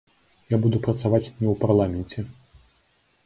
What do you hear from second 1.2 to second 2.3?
не ў парламенце.